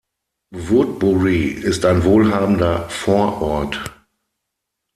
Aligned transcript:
Woodbury 0.55 1.49
ist 1.51 1.85
ein 1.85 2.03
wohlhabender 2.03 2.89
Vorort. 2.89 3.83